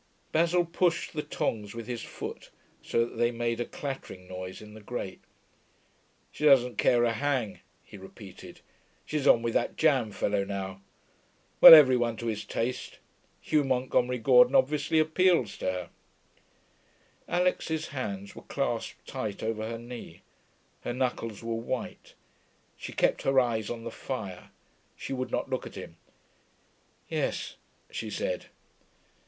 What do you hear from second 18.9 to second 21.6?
tight over her knee. Her knuckles were